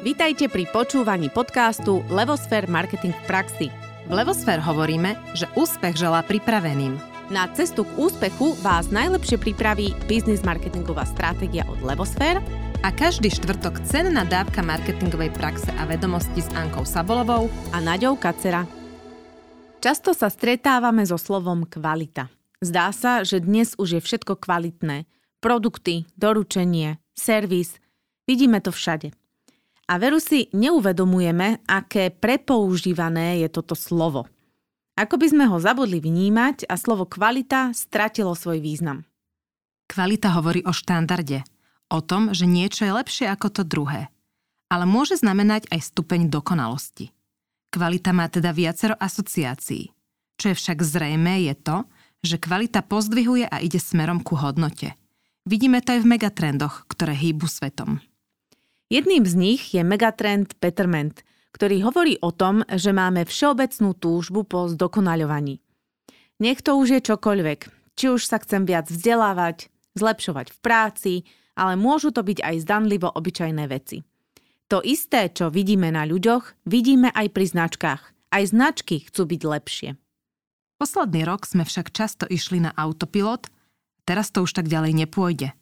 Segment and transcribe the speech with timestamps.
[0.00, 3.68] Vítajte pri počúvaní podcastu Levosfér Marketing v praxi.
[4.08, 6.96] V Levosfér hovoríme, že úspech želá pripraveným.
[7.28, 12.40] Na cestu k úspechu vás najlepšie pripraví biznis marketingová stratégia od Levosfér
[12.80, 18.64] a každý štvrtok cenná dávka marketingovej praxe a vedomosti s Ankou Sabolovou a Naďou Kacera.
[19.84, 22.32] Často sa stretávame so slovom kvalita.
[22.64, 25.04] Zdá sa, že dnes už je všetko kvalitné.
[25.44, 27.76] Produkty, doručenie, servis.
[28.24, 29.19] Vidíme to všade.
[29.90, 34.30] A veru si neuvedomujeme, aké prepoužívané je toto slovo.
[34.94, 39.02] Ako by sme ho zabudli vnímať a slovo kvalita stratilo svoj význam.
[39.90, 41.42] Kvalita hovorí o štandarde,
[41.90, 44.06] o tom, že niečo je lepšie ako to druhé.
[44.70, 47.10] Ale môže znamenať aj stupeň dokonalosti.
[47.74, 49.90] Kvalita má teda viacero asociácií.
[50.38, 51.76] Čo je však zrejme je to,
[52.22, 54.94] že kvalita pozdvihuje a ide smerom ku hodnote.
[55.48, 57.98] Vidíme to aj v megatrendoch, ktoré hýbu svetom.
[58.90, 61.22] Jedným z nich je megatrend Betterment,
[61.54, 65.62] ktorý hovorí o tom, že máme všeobecnú túžbu po zdokonaľovaní.
[66.42, 67.60] Nech to už je čokoľvek,
[67.94, 71.12] či už sa chcem viac vzdelávať, zlepšovať v práci,
[71.54, 74.02] ale môžu to byť aj zdanlivo obyčajné veci.
[74.66, 78.02] To isté, čo vidíme na ľuďoch, vidíme aj pri značkách.
[78.34, 79.88] Aj značky chcú byť lepšie.
[80.82, 83.50] Posledný rok sme však často išli na autopilot,
[84.02, 85.54] teraz to už tak ďalej nepôjde.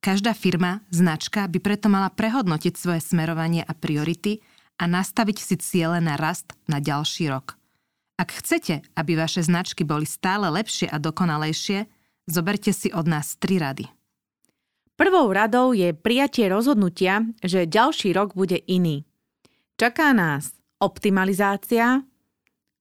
[0.00, 4.44] Každá firma, značka by preto mala prehodnotiť svoje smerovanie a priority
[4.78, 7.56] a nastaviť si ciele na rast na ďalší rok.
[8.16, 11.84] Ak chcete, aby vaše značky boli stále lepšie a dokonalejšie,
[12.24, 13.84] zoberte si od nás tri rady.
[14.96, 19.04] Prvou radou je prijatie rozhodnutia, že ďalší rok bude iný.
[19.76, 22.00] Čaká nás optimalizácia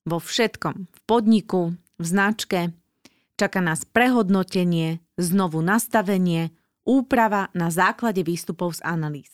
[0.08, 2.72] vo všetkom, v podniku, v značke.
[3.36, 6.56] Čaká nás prehodnotenie, znovu nastavenie,
[6.86, 9.34] úprava na základe výstupov z analýz.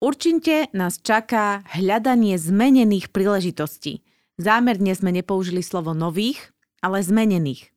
[0.00, 4.00] Určite nás čaká hľadanie zmenených príležitostí.
[4.40, 6.40] Zámerne sme nepoužili slovo nových,
[6.80, 7.68] ale zmenených.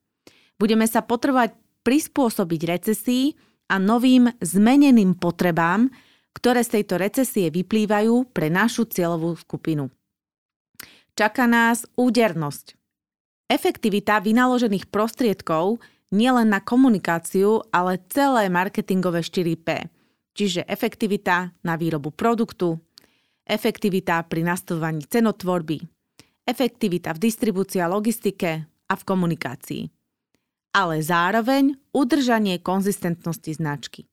[0.55, 1.51] Budeme sa potrebovať
[1.83, 3.35] prispôsobiť recesii
[3.67, 5.91] a novým zmeneným potrebám,
[6.31, 9.91] ktoré z tejto recesie vyplývajú pre našu cieľovú skupinu.
[11.13, 12.79] Čaká nás údernosť.
[13.51, 19.89] Efektivita vynaložených prostriedkov nielen na komunikáciu, ale celé marketingové 4P.
[20.33, 22.77] Čiže efektivita na výrobu produktu,
[23.45, 25.81] efektivita pri nastavovaní cenotvorby,
[26.45, 29.83] efektivita v distribúcii a logistike a v komunikácii.
[30.73, 34.09] Ale zároveň udržanie konzistentnosti značky.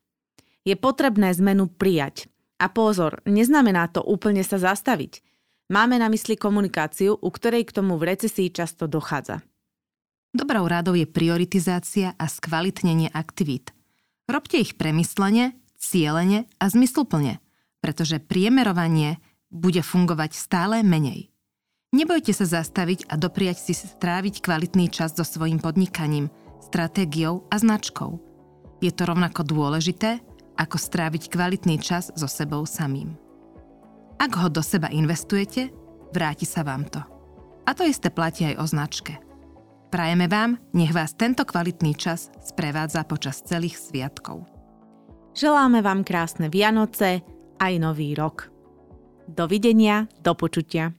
[0.61, 2.29] Je potrebné zmenu prijať.
[2.61, 5.25] A pozor, neznamená to úplne sa zastaviť.
[5.73, 9.41] Máme na mysli komunikáciu, u ktorej k tomu v recesii často dochádza.
[10.31, 13.75] Dobrou rádou je prioritizácia a skvalitnenie aktivít.
[14.31, 17.43] Robte ich premyslene, cieľene a zmysluplne,
[17.83, 19.19] pretože priemerovanie
[19.51, 21.35] bude fungovať stále menej.
[21.91, 26.31] Nebojte sa zastaviť a dopriať si stráviť kvalitný čas so svojím podnikaním,
[26.63, 28.23] stratégiou a značkou.
[28.79, 30.23] Je to rovnako dôležité,
[30.55, 33.19] ako stráviť kvalitný čas so sebou samým.
[34.23, 35.75] Ak ho do seba investujete,
[36.15, 37.03] vráti sa vám to.
[37.67, 39.19] A to isté platí aj o značke–
[39.91, 44.47] Prajeme vám, nech vás tento kvalitný čas sprevádza počas celých sviatkov.
[45.35, 47.27] Želáme vám krásne Vianoce
[47.59, 48.55] aj Nový rok.
[49.27, 50.95] Dovidenia, do počutia.